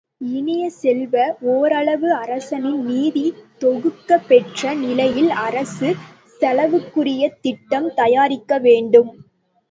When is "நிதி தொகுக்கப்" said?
2.85-4.25